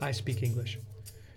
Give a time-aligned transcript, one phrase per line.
[0.00, 0.78] I speak English.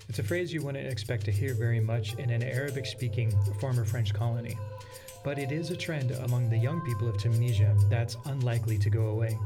[0.10, 3.84] It's a phrase you wouldn't expect to hear very much in an Arabic speaking former
[3.84, 4.58] French colony.
[5.24, 9.08] But it is a trend among the young people of Tunisia that's unlikely to go
[9.08, 9.38] away.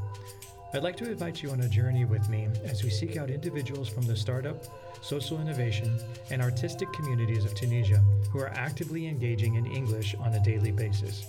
[0.73, 3.89] I'd like to invite you on a journey with me as we seek out individuals
[3.89, 4.63] from the startup,
[5.01, 5.99] social innovation,
[6.29, 8.01] and artistic communities of Tunisia
[8.31, 11.25] who are actively engaging in English on a daily basis.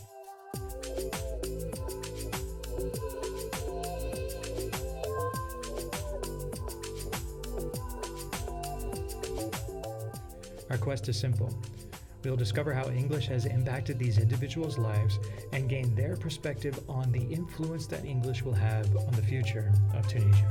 [10.73, 11.55] Our quest is simple.
[12.25, 15.19] We'll discover how English has impacted these individuals' lives
[15.53, 20.09] and gain their perspective on the influence that English will have on the future of
[20.09, 20.51] Tunisia.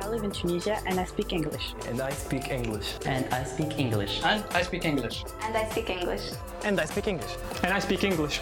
[0.00, 1.74] I live in Tunisia and I speak English.
[1.86, 2.96] And I speak English.
[3.06, 4.20] And I speak English.
[4.24, 5.22] And I speak English.
[5.44, 6.32] And I speak English.
[6.64, 7.36] And I speak English.
[7.62, 8.40] And I speak English.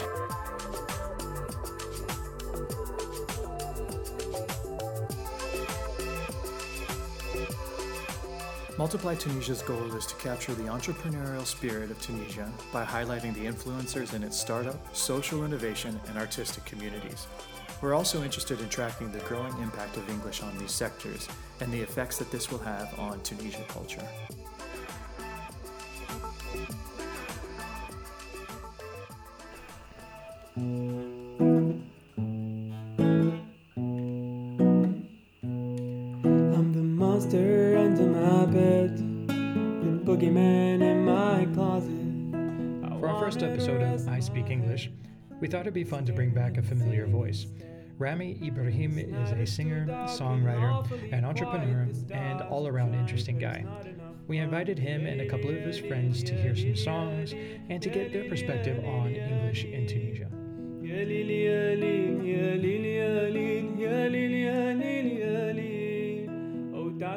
[8.79, 14.15] Multiply Tunisia's goal is to capture the entrepreneurial spirit of Tunisia by highlighting the influencers
[14.15, 17.27] in its startup, social innovation, and artistic communities.
[17.83, 21.27] We're also interested in tracking the growing impact of English on these sectors
[21.61, 24.07] and the effects that this will have on Tunisian culture.
[30.57, 31.08] I'm
[45.49, 47.47] we thought it'd be fun to bring back a familiar voice.
[47.97, 53.65] Rami Ibrahim is a singer, songwriter, an entrepreneur, and all around interesting guy.
[54.27, 57.33] We invited him and a couple of his friends to hear some songs
[57.71, 60.29] and to get their perspective on English in Tunisia.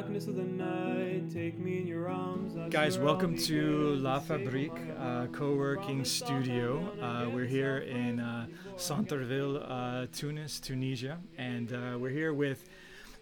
[0.02, 2.54] Darkness of the night, take me in your arms.
[2.70, 6.80] Guys, welcome to La Fabrique uh, co working studio.
[7.00, 12.68] Uh, we're here in uh, Centerville, uh, Tunis, Tunisia, and uh, we're here with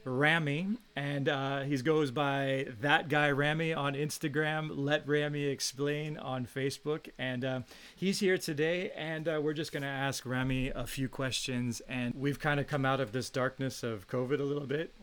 [0.05, 4.71] Rami, and uh, he goes by that guy Rami on Instagram.
[4.73, 7.61] Let Rami explain on Facebook, and uh,
[7.95, 8.91] he's here today.
[8.97, 11.83] And uh, we're just gonna ask Rami a few questions.
[11.89, 14.95] And we've kind of come out of this darkness of COVID a little bit,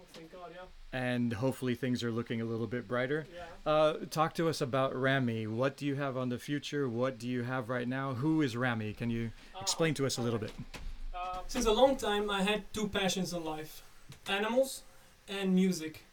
[0.93, 3.27] and hopefully things are looking a little bit brighter.
[3.33, 3.71] Yeah.
[3.71, 5.47] Uh, talk to us about Rami.
[5.47, 6.87] What do you have on the future?
[6.87, 8.13] What do you have right now?
[8.13, 8.93] Who is Rami?
[8.93, 10.51] Can you explain to us a little bit?
[11.13, 13.83] Uh, since a long time, I had two passions in life
[14.29, 14.83] animals
[15.27, 16.03] and music.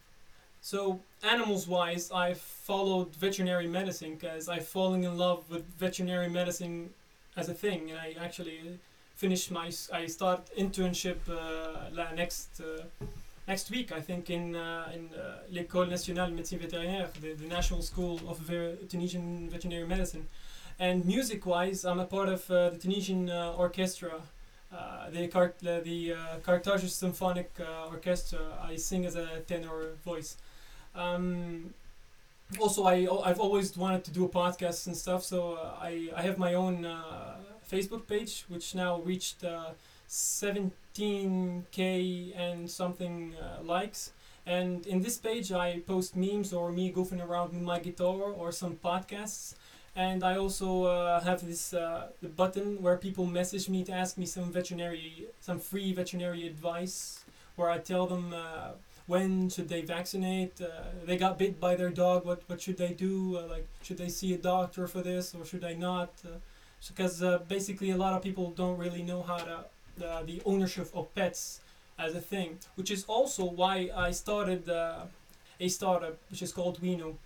[0.61, 6.91] So, animals wise, I followed veterinary medicine because I falling in love with veterinary medicine
[7.37, 8.79] as a thing, and I actually
[9.15, 12.85] finished my I start internship uh, next uh,
[13.47, 17.47] next week I think in uh, in uh, l'école nationale de médecine vétérinaire the, the
[17.49, 20.27] national school of Ver- Tunisian veterinary medicine.
[20.79, 24.13] And music wise I'm a part of uh, the Tunisian uh, orchestra.
[24.73, 27.51] Uh, the Car- the, uh, Carthage Symphonic
[27.91, 30.37] Orchestra I sing as a tenor voice.
[30.97, 31.73] Um,
[32.61, 36.39] also I I've always wanted to do a podcast and stuff so I I have
[36.39, 36.87] my own
[37.71, 39.45] Facebook page which now reached
[40.15, 44.13] 17k and something uh, likes.
[44.47, 48.53] And in this page I post memes or me goofing around with my guitar or
[48.53, 49.55] some podcasts.
[49.97, 54.17] And I also uh, have this uh, the button where people message me to ask
[54.17, 57.25] me some veterinary some free veterinary advice
[57.57, 58.73] where I tell them uh,
[59.07, 60.67] when should they vaccinate uh,
[61.07, 63.39] they got bit by their dog what what should they do?
[63.39, 66.11] Uh, like should they see a doctor for this or should they not?
[66.89, 69.65] Because uh, basically a lot of people don't really know how to
[70.03, 71.61] uh, the ownership of pets
[71.99, 75.07] as a thing which is also why I started uh,
[75.61, 77.17] a startup which is called Wino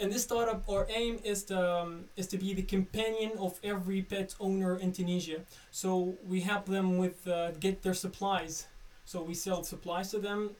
[0.00, 4.02] and this startup our aim is to um, is to be the companion of every
[4.02, 5.40] pet owner in Tunisia.
[5.72, 8.68] So we help them with uh, get their supplies.
[9.04, 10.50] So we sell supplies to them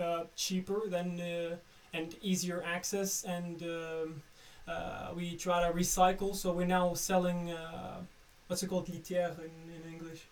[0.00, 1.56] uh, cheaper than uh,
[1.92, 4.22] and easier access and um,
[4.66, 6.34] uh, we try to recycle.
[6.34, 8.00] So we're now selling uh,
[8.46, 8.86] what's it called?
[8.86, 10.22] Litière in, in English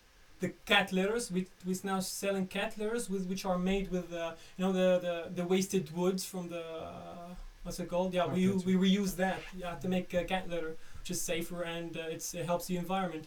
[0.41, 4.33] the cat litters we we now selling cat litters with which are made with uh,
[4.57, 7.29] you know the, the the wasted woods from the uh,
[7.63, 8.13] what's it called?
[8.13, 9.39] Yeah we, we reuse that.
[9.55, 12.77] Yeah to make uh, cat litter which is safer and uh, it's, it helps the
[12.77, 13.25] environment.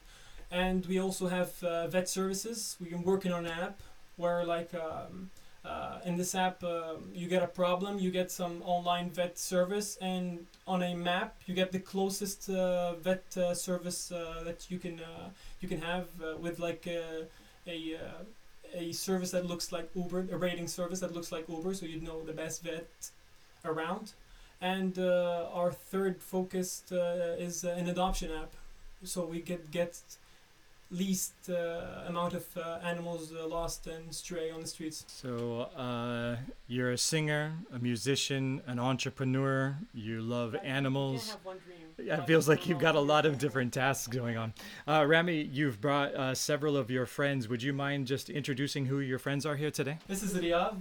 [0.51, 2.77] And we also have uh, vet services.
[2.81, 3.81] We've been working on an app
[4.17, 5.31] where like um,
[5.65, 9.97] uh, in this app uh, you get a problem you get some online vet service
[10.01, 14.79] and on a map you get the closest uh, vet uh, service uh, that you
[14.79, 15.29] can uh,
[15.61, 16.09] you can have
[16.41, 17.27] with like a
[18.77, 22.03] a service that looks like Uber, a rating service that looks like Uber, so you'd
[22.03, 22.89] know the best vet
[23.65, 24.13] around.
[24.61, 28.53] And our third focus is an adoption app,
[29.05, 30.01] so we get get
[30.91, 35.05] least uh, amount of uh, animals uh, lost and stray on the streets.
[35.09, 36.37] So uh,
[36.67, 39.77] you're a singer, a musician, an entrepreneur.
[39.93, 41.37] You love animals.
[41.99, 44.53] Yeah, it feels like you've got a lot of different tasks going on.
[44.87, 47.49] Uh, Rami, you've brought uh, several of your friends.
[47.49, 49.99] Would you mind just introducing who your friends are here today?
[50.09, 50.77] This is Riyad,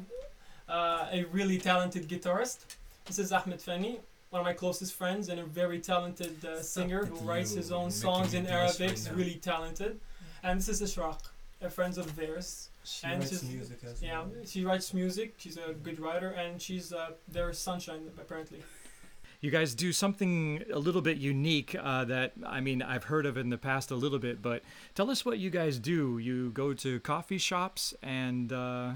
[0.68, 2.66] uh, a really talented guitarist.
[3.06, 4.00] This is Ahmed Fani,
[4.34, 7.92] one of my closest friends and a very talented uh, singer who writes his own
[7.92, 8.80] songs in Arabic.
[8.80, 10.00] right He's really talented.
[10.42, 11.20] And this is Ishraq,
[11.62, 12.70] a friend of theirs.
[12.84, 14.32] She And writes she's- music as Yeah, well.
[14.44, 15.36] she writes music.
[15.38, 18.64] She's a good writer, and she's uh, their sunshine apparently.
[19.40, 23.38] You guys do something a little bit unique uh, that, I mean, I've heard of
[23.38, 24.64] in the past a little bit, but
[24.96, 26.18] tell us what you guys do.
[26.18, 28.94] You go to coffee shops, and uh,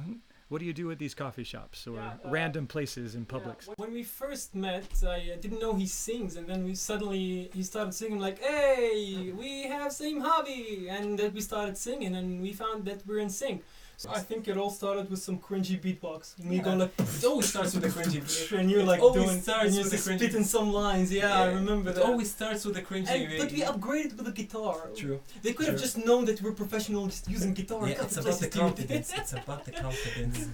[0.50, 3.54] what do you do at these coffee shops or Yeah, uh, random places in Yeah,
[3.76, 7.94] When we first met, I didn't know he sings, and then we suddenly he started
[7.94, 12.86] singing like, "Hey, we have same hobby," and then we started singing, and we found
[12.86, 13.64] that we're in sync.
[14.00, 16.38] So I think it all started with some cringy beatbox.
[16.38, 16.62] Me Yeah.
[16.68, 18.52] going like, It always starts with a cringy beat.
[18.60, 21.12] and you're like always doing, starts and you're with a just cringy spitting some lines.
[21.12, 22.04] Yeah, I remember It that.
[22.04, 23.40] always starts with a cringy And, beat.
[23.42, 24.78] but we upgraded with a guitar.
[24.96, 25.20] True.
[25.42, 27.88] They could have just known that we're professional just using guitar.
[27.90, 29.08] Yeah, God, it's about the confidence.
[29.18, 30.37] It's about the confidence.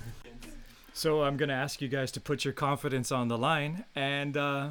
[0.96, 4.38] So I'm going to ask you guys to put your confidence on the line and
[4.38, 4.70] uh,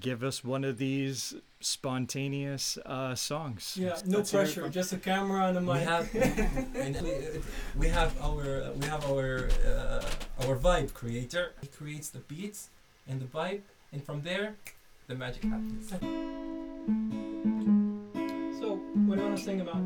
[0.00, 3.76] give us one of these spontaneous uh, songs.
[3.78, 5.74] Yeah, no Let's hear it pressure, just a camera and a mic.
[5.74, 7.14] we have we,
[7.76, 10.02] we have our we have our uh,
[10.46, 11.52] our vibe creator.
[11.60, 12.70] He creates the beats
[13.06, 13.60] and the vibe,
[13.92, 14.54] and from there,
[15.08, 15.90] the magic happens.
[18.58, 18.76] So,
[19.06, 19.84] what do you want to sing about?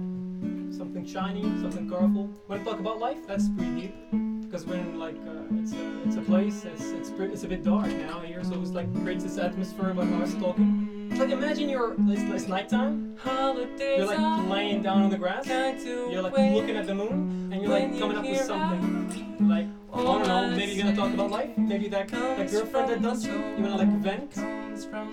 [0.75, 2.31] Something shiny, something colorful.
[2.49, 3.19] Want to talk about life?
[3.27, 4.28] That's pretty deep.
[4.59, 6.65] Because we're like uh, it's a it's a place.
[6.65, 10.09] It's it's it's a bit dark now here, so it's like creates this atmosphere about
[10.21, 11.11] us talking.
[11.17, 13.17] Like imagine you're it's, it's nighttime.
[13.25, 15.47] You're like laying down on the grass.
[15.47, 19.49] You're like looking at the moon, and you're like coming up with something.
[19.49, 21.57] Like I don't know, maybe you're gonna talk about life.
[21.57, 23.35] Maybe that that girlfriend that does you.
[23.35, 24.35] You wanna like vent.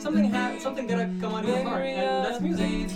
[0.01, 2.88] Something ha- something that come out of your heart, and that's music.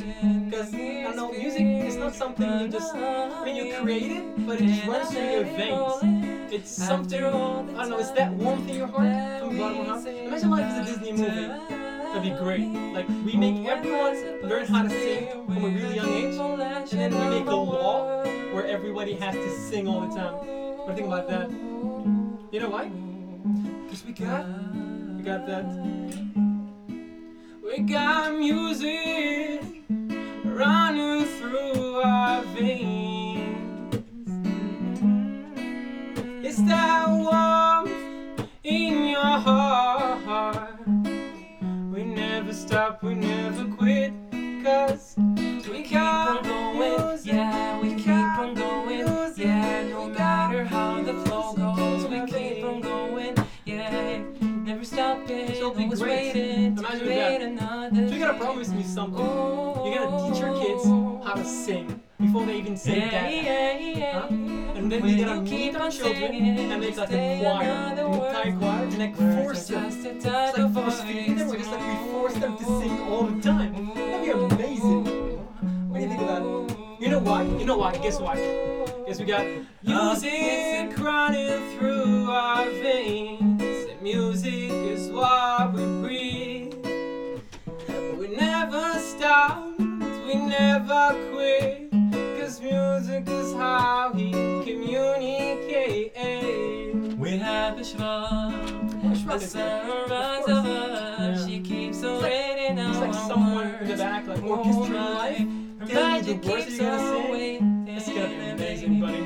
[0.49, 2.93] Because I don't know, music is not something you just.
[2.95, 6.18] I mean, you create it, but it just runs through your veins.
[6.59, 7.23] It's something.
[7.23, 7.99] I don't know.
[7.99, 10.07] It's that warmth in your heart from the bottom of your heart.
[10.07, 11.47] Imagine life is a Disney movie.
[11.47, 12.67] That'd be great.
[12.93, 16.37] Like we make everyone learn how to sing from a really young age,
[16.91, 18.23] and then we make a law
[18.53, 20.35] where everybody has to sing all the time.
[20.89, 21.49] You think about that?
[22.51, 22.89] You know why?
[23.85, 24.45] Because we got,
[25.15, 25.65] we got that.
[27.63, 29.63] We got music
[30.43, 33.18] running through our veins.
[36.69, 40.79] That warmth in your heart.
[41.91, 44.13] We never stop, we never quit,
[44.63, 51.13] cause we keep on going, yeah, we keep on going, yeah, no matter how the
[51.25, 53.35] flow goes, we keep on going,
[53.65, 57.41] yeah, never stopping, always waiting to Imagine that.
[57.41, 58.07] another.
[58.07, 59.25] So you gotta promise me something.
[59.25, 61.21] You're gonna teach your kids oh.
[61.25, 63.33] how to sing before they even say yeah, that.
[63.33, 63.88] yeah?
[64.89, 67.39] And then When we're gonna you meet keep our on children and make like a
[67.39, 69.85] choir, an entire choir, and like force them.
[69.85, 71.47] It's like force feeding them.
[71.47, 73.93] We're just like we force them to sing all the time.
[73.93, 75.05] That'd be amazing.
[75.89, 76.99] What do you think of that?
[76.99, 77.43] You know why?
[77.43, 77.97] You know why?
[77.97, 78.37] Guess why?
[79.05, 84.01] Guess we got uh, music running through our veins.
[84.01, 84.58] Music
[93.19, 94.31] music is how we
[94.63, 96.13] communicate.
[97.17, 98.51] We have a shrub,
[99.17, 99.49] Shrub a is good.
[99.51, 101.19] sunrise Of us.
[101.41, 101.45] Yeah.
[101.47, 105.13] She keeps on like- reading It's like someone in the back, like Oh orchestrating my,
[105.13, 105.37] life.
[105.79, 107.85] her the magic keeps on waiting.
[107.89, 109.25] It's gonna be amazing, buddy.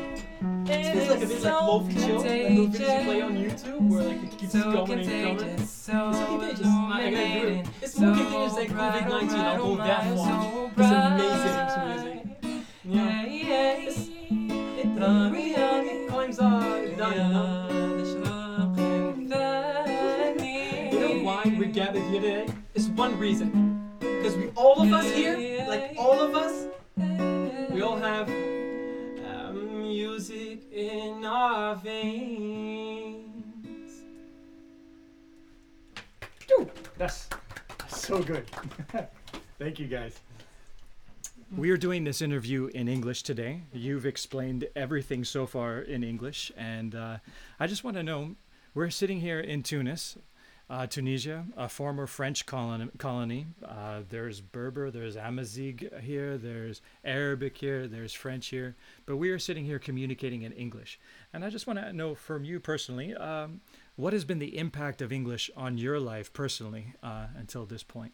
[0.66, 3.32] It feels like a bit like Lofi Chill, like those videos you play on.
[3.36, 6.66] YouTube where like it keeps So going and contagious, so It's so contagious.
[6.68, 6.68] I
[7.12, 7.68] gotta do it.
[7.82, 9.40] It's more contagious than COVID 19.
[9.40, 10.72] I'll go that far.
[10.78, 11.63] It's amazing
[22.04, 22.54] we gathered here today?
[22.74, 23.90] It's one reason.
[24.00, 26.68] Because we all of us here, like all of us,
[27.72, 33.24] we all have um, music in our veins.
[36.98, 37.28] That's
[37.88, 38.46] so good.
[39.60, 40.20] Thank you guys.
[41.56, 43.62] We are doing this interview in English today.
[43.72, 47.18] You've explained everything so far in English, and uh,
[47.60, 48.36] I just want to know
[48.74, 50.18] we're sitting here in Tunis,
[50.70, 53.46] uh, Tunisia, a former French colony.
[53.64, 59.40] Uh, there's Berber, there's Amazigh here, there's Arabic here, there's French here, but we are
[59.40, 61.00] sitting here communicating in English.
[61.34, 63.62] And I just want to know from you personally, um,
[63.96, 68.14] what has been the impact of English on your life personally uh, until this point?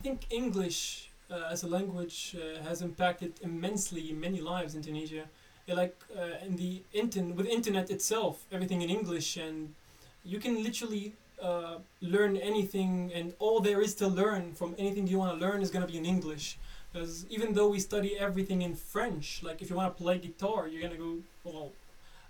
[0.00, 5.24] I think English uh, as a language uh, has impacted immensely many lives in Tunisia.
[5.66, 9.74] Like uh, in the internet, with internet itself, everything in English, and
[10.22, 15.18] you can literally uh, learn anything, and all there is to learn from anything you
[15.18, 16.58] want to learn is gonna be in English.
[16.92, 20.68] Because even though we study everything in French, like if you want to play guitar,
[20.68, 21.72] you're gonna go well.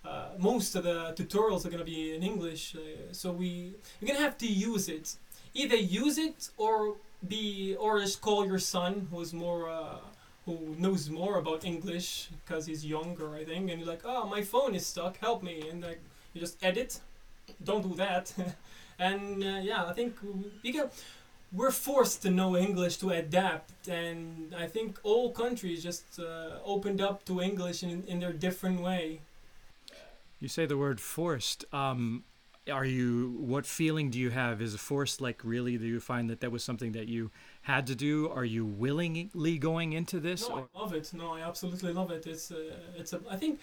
[0.04, 4.20] Uh, most of the tutorials are gonna be in English, uh, so we you're gonna
[4.20, 5.16] have to use it.
[5.54, 6.96] Either use it or
[7.28, 9.98] be or just call your son who's more uh,
[10.46, 14.42] who knows more about English because he's younger, I think, and you're like, oh, my
[14.42, 16.00] phone is stuck, help me, and like
[16.32, 17.00] you just edit.
[17.62, 18.32] Don't do that.
[18.98, 20.16] and uh, yeah, I think
[20.62, 20.92] we get
[21.52, 27.00] we're forced to know English to adapt, and I think all countries just uh, opened
[27.00, 29.20] up to English in in their different way.
[30.40, 31.64] You say the word forced.
[31.72, 32.24] Um,
[32.70, 33.36] are you?
[33.38, 34.60] What feeling do you have?
[34.60, 35.20] Is it forced?
[35.20, 35.76] Like really?
[35.78, 37.30] Do you find that that was something that you
[37.62, 38.28] had to do?
[38.30, 40.48] Are you willingly going into this?
[40.48, 41.10] No, or- I love it.
[41.12, 42.26] No, I absolutely love it.
[42.26, 43.20] It's uh, it's a.
[43.30, 43.60] I think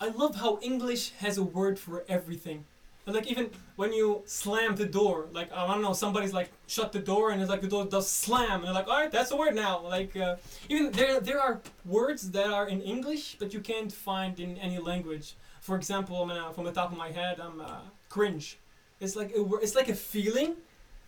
[0.00, 2.64] I love how English has a word for everything.
[3.04, 7.00] Like even when you slam the door, like I don't know, somebody's like shut the
[7.00, 9.36] door and it's like the door does slam, and they're like, all right, that's a
[9.36, 9.80] word now.
[9.80, 10.36] Like uh,
[10.68, 14.78] even there there are words that are in English but you can't find in any
[14.78, 15.34] language.
[15.60, 18.58] For example, I'm gonna, from the top of my head, I'm uh, cringe.
[19.00, 20.54] It's like a, it's like a feeling,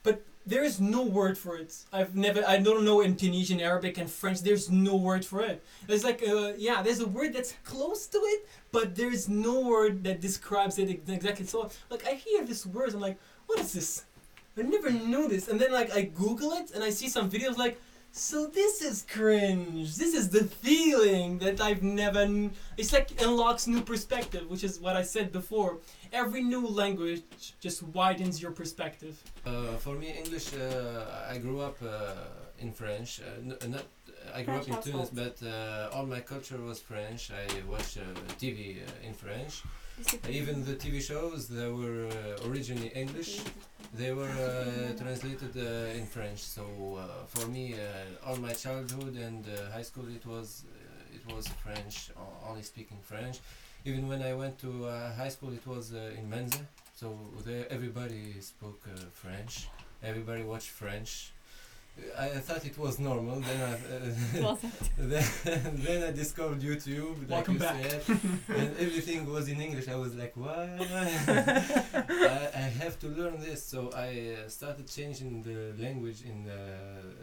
[0.02, 1.74] but there is no word for it.
[1.92, 4.42] I've never, I don't know in Tunisian, Arabic, and French.
[4.42, 5.64] There's no word for it.
[5.86, 10.04] There's like, uh, yeah, there's a word that's close to it, but there's no word
[10.04, 11.46] that describes it exactly.
[11.46, 14.04] So, like, I hear this word, I'm like, what is this?
[14.56, 15.48] I never knew this.
[15.48, 17.80] And then, like, I Google it and I see some videos, like,
[18.16, 19.96] so this is cringe.
[19.96, 22.24] This is the feeling that I've never.
[22.24, 25.78] Kn- it's like unlocks new perspective, which is what I said before.
[26.12, 27.22] Every new language
[27.60, 29.20] just widens your perspective.
[29.44, 30.54] Uh, for me, English.
[30.54, 32.12] Uh, I grew up uh,
[32.60, 33.20] in French.
[33.20, 33.84] Uh, n- not.
[34.32, 37.30] I grew French up in Tunis, but uh, all my culture was French.
[37.32, 38.02] I watched uh,
[38.40, 39.62] TV uh, in French.
[40.28, 43.40] Even the TV shows that were uh, originally English,
[43.92, 46.40] they were uh, translated uh, in French.
[46.40, 46.64] So
[46.98, 51.34] uh, for me, uh, all my childhood and uh, high school, it was uh, it
[51.34, 52.10] was French,
[52.48, 53.38] only speaking French.
[53.84, 56.66] Even when I went to uh, high school, it was uh, in Menzah.
[56.96, 59.68] So there, everybody spoke uh, French.
[60.02, 61.33] Everybody watched French.
[62.18, 63.40] I, I thought it was normal.
[63.40, 63.72] Then I,
[64.46, 64.56] uh,
[64.98, 65.24] then,
[65.84, 67.20] then I discovered YouTube.
[67.22, 67.82] Like Welcome you back.
[67.82, 68.02] said,
[68.48, 69.88] and everything was in English.
[69.88, 70.58] I was like, what?
[70.58, 73.62] I, I have to learn this.
[73.64, 76.62] So I uh, started changing the language in the,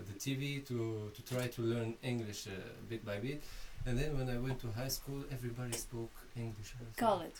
[0.07, 2.51] the TV to, to try to learn English uh,
[2.89, 3.41] bit by bit.
[3.85, 6.73] And then when I went to high school, everybody spoke English.
[6.79, 7.37] I was College.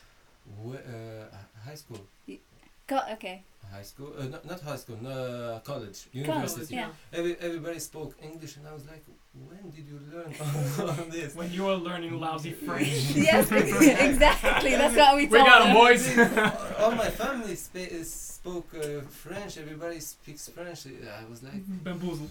[0.64, 1.38] "Wh- uh,
[1.70, 2.00] high school.
[2.92, 3.44] Co- okay.
[3.72, 6.76] High school, uh, not, not high school, no, uh, college, university.
[6.76, 6.90] yeah.
[7.14, 10.34] Every, everybody spoke English, and I was like, when did you learn
[10.80, 11.34] all this?
[11.36, 12.88] When you are learning lousy French.
[13.16, 14.72] yes, exactly.
[14.76, 15.76] That's what we We told got 'em, them.
[15.76, 16.18] boys.
[16.80, 19.58] all my family spa- spoke uh, French.
[19.58, 20.86] Everybody speaks French.
[20.88, 22.28] I was like, Bamboozle.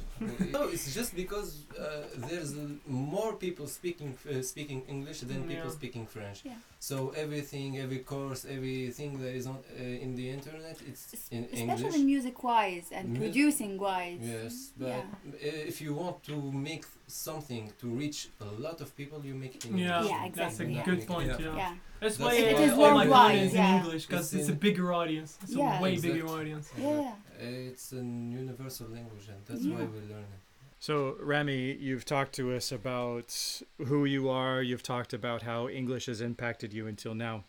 [0.53, 2.55] no, it's just because uh, there's
[2.87, 6.43] more people speaking uh, speaking English than people speaking French.
[6.45, 6.53] Yeah.
[6.81, 11.45] So everything, every course, everything that is on uh, in the internet, it's Es- in
[11.45, 11.79] Especially English.
[11.81, 14.19] Especially music wise and Mu- producing wise.
[14.23, 14.99] Yes, but Yeah.
[14.99, 19.57] uh, if you want to make something to reach a lot of people, you make
[19.57, 20.11] it in Yeah, English.
[20.13, 20.85] Yeah, that's a exactly, yeah.
[20.85, 21.29] good point.
[21.29, 21.39] Yeah.
[21.41, 21.57] Yeah.
[21.57, 21.75] Yeah.
[22.01, 23.85] That's That's why why- uh, It is all my worldwide, content in.
[23.85, 25.39] English because It's it's, a bigger audience.
[25.43, 25.79] It's Yeah.
[25.79, 26.21] a way Exactly.
[26.21, 26.71] bigger audience.
[26.79, 27.15] Yeah.
[27.41, 30.41] It's a universal language, and that's why we learn it.
[30.83, 34.63] So, Rami, you've talked to us about who you are.
[34.63, 37.45] You've talked about how English has impacted you until now.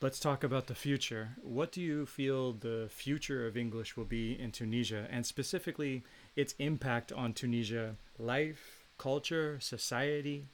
[0.00, 1.36] Let's talk about the future.
[1.42, 6.02] What do you feel the future of English will be in Tunisia, and specifically
[6.36, 10.46] its impact on Tunisia life, culture, society,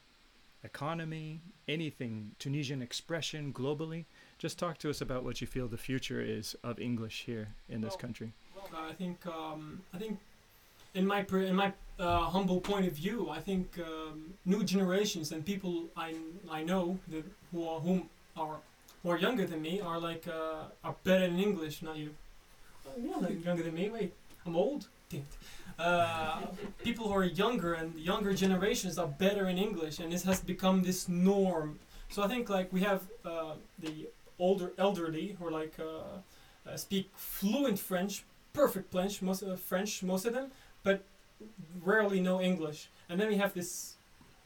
[0.65, 4.05] economy, anything, Tunisian expression globally?
[4.39, 7.81] Just talk to us about what you feel the future is of English here in
[7.81, 8.33] this Well, country.
[8.77, 10.19] I think um, I think
[10.95, 15.45] in my in my uh, humble point of view, I think um, new generations and
[15.45, 16.15] people I
[16.51, 18.57] I know that who are whom are
[19.03, 21.83] who are younger than me are like uh, are better in English.
[21.83, 22.11] Not you.
[22.87, 23.91] Oh, you're not younger than me.
[23.91, 24.13] Wait,
[24.47, 24.89] I'm old.
[25.11, 25.37] Damn it.
[25.79, 26.41] Uh,
[26.83, 30.83] people who are younger and younger generations are better in English, and this has become
[30.83, 31.79] this norm.
[32.09, 34.09] So I think like we have uh, the
[34.39, 40.03] older elderly who are like uh, uh, speak fluent French, perfect French, most uh, French,
[40.03, 40.51] most of them,
[40.83, 41.05] but
[41.85, 42.89] rarely know English.
[43.09, 43.95] And then we have this.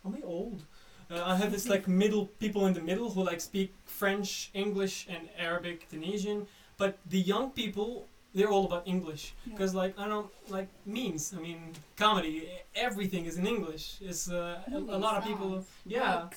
[0.05, 0.63] Am I old?
[1.11, 5.07] Uh, I have this like middle people in the middle who like speak French, English,
[5.09, 6.47] and Arabic, Tunisian.
[6.79, 11.35] But the young people, they're all about English because like I don't like memes.
[11.37, 12.49] I mean, comedy.
[12.75, 13.99] Everything is in English.
[14.01, 15.65] It's uh, a, a lot of people.
[15.85, 16.29] Yeah,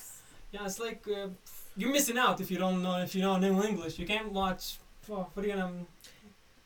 [0.52, 0.64] yeah.
[0.64, 1.28] It's like uh,
[1.76, 3.98] you're missing out if you don't know if you don't know English.
[3.98, 4.78] You can't watch.
[5.10, 5.72] Oh, what are you gonna?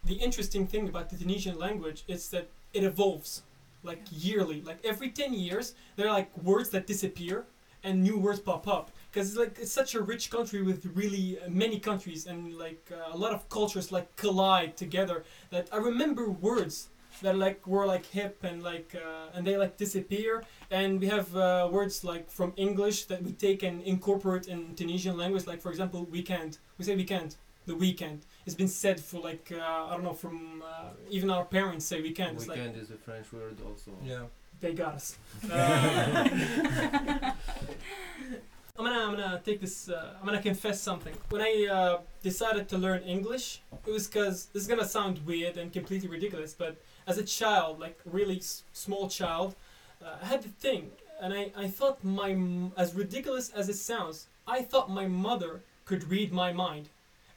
[0.05, 3.43] The interesting thing about the Tunisian language is that it evolves,
[3.83, 4.63] like yearly.
[4.63, 7.45] Like every ten years, there are like words that disappear
[7.83, 11.39] and new words pop up because it's like it's such a rich country with really
[11.39, 15.77] uh, many countries and like uh, a lot of cultures like collide together that i
[15.77, 16.89] remember words
[17.23, 20.45] that like were like hip and like uh, and they like disappear.
[20.71, 25.17] And we have uh, words like from english that we take and incorporate in tunisian
[25.17, 25.47] language.
[25.47, 27.37] Like for example weekend we say weekend
[27.67, 31.45] the weekend it's been said for like uh, i don't know from uh, even our
[31.45, 33.91] parents say weekend it's like Weekend is a French word also.
[34.03, 34.23] yeah,
[34.61, 35.19] they got us.
[38.81, 39.91] I'm gonna, I'm gonna take this.
[39.91, 41.13] Uh, I'm gonna confess something.
[41.29, 45.59] When I uh, decided to learn English, it was because this is gonna sound weird
[45.59, 49.55] and completely ridiculous, but as a child, like really s- small child,
[50.03, 53.77] uh, I had the thing, and I, I thought my, m- as ridiculous as it
[53.77, 56.89] sounds, I thought my mother could read my mind.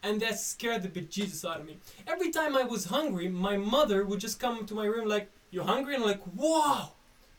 [0.01, 1.77] And that scared the bejesus out of me.
[2.07, 5.65] Every time I was hungry, my mother would just come to my room like, you're
[5.65, 6.91] hungry?" And I'm like, "Wow,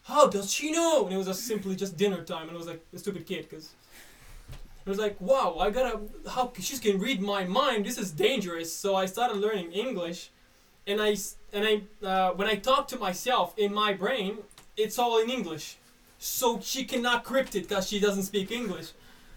[0.02, 2.66] how does she know?" And it was just simply just dinner time, and I was
[2.66, 3.70] like a stupid kid because
[4.84, 6.00] it was like, "Wow, I gotta
[6.30, 7.84] how c- she can read my mind.
[7.86, 10.30] This is dangerous." So I started learning English,
[10.86, 14.38] and I s- and I uh, when I talk to myself in my brain,
[14.76, 15.76] it's all in English,
[16.18, 18.88] so she cannot crypt it because she doesn't speak English.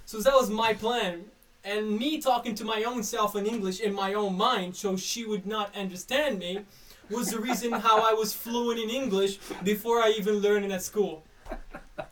[0.05, 1.25] So that was my plan.
[1.63, 5.25] And me talking to my own self in English in my own mind, so she
[5.25, 6.61] would not understand me,
[7.09, 10.81] was the reason how I was fluent in English before I even learned it at
[10.81, 11.23] school.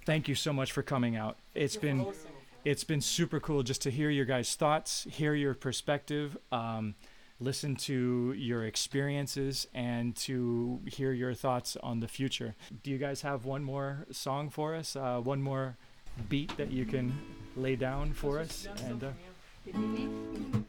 [0.06, 1.38] Thank you so much for coming out.
[1.54, 2.06] It's been
[2.66, 6.96] it's been super cool just to hear your guys' thoughts, hear your perspective, um,
[7.40, 12.56] listen to your experiences, and to hear your thoughts on the future.
[12.84, 14.96] Do you guys have one more song for us?
[14.96, 15.78] Uh, one more
[16.28, 17.14] beat that you can
[17.56, 18.68] lay down for us?
[18.84, 20.60] And uh,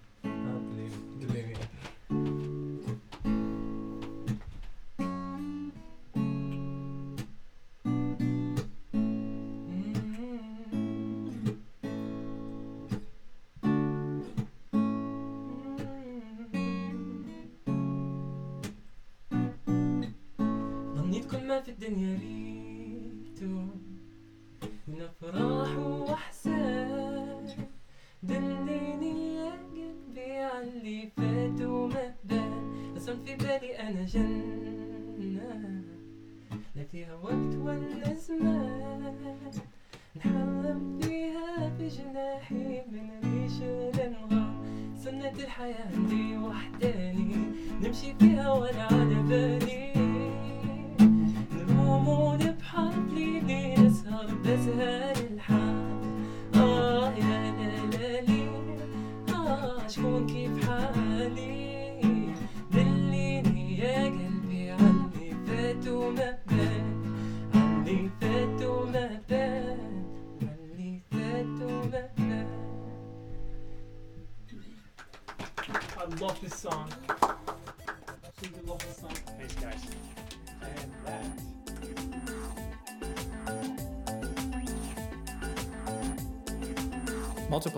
[21.67, 22.46] tip deneyelim.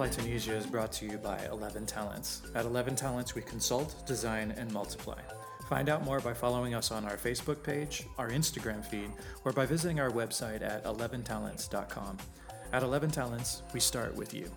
[0.09, 2.42] Tunisia is brought to you by 11 Talents.
[2.55, 5.21] At 11 Talents, we consult, design, and multiply.
[5.68, 9.11] Find out more by following us on our Facebook page, our Instagram feed,
[9.44, 12.16] or by visiting our website at 11talents.com.
[12.73, 14.51] At 11 Talents, we start with you.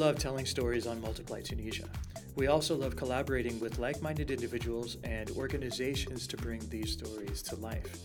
[0.00, 1.86] Love telling stories on Multiply Tunisia.
[2.34, 7.56] We also love collaborating with like minded individuals and organizations to bring these stories to
[7.56, 7.98] life.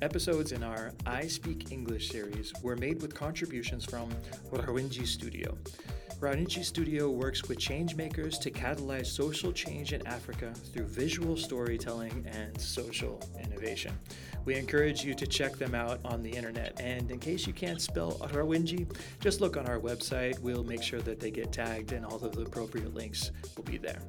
[0.00, 4.10] Episodes in our I Speak English series were made with contributions from
[4.52, 5.58] Rawinji Studio.
[6.20, 12.60] Rawinji Studio works with changemakers to catalyze social change in Africa through visual storytelling and
[12.60, 13.98] social innovation.
[14.44, 16.78] We encourage you to check them out on the internet.
[16.78, 20.38] And in case you can't spell Rawinji, just look on our website.
[20.40, 23.78] We'll make sure that they get tagged and all of the appropriate links will be
[23.78, 24.02] there.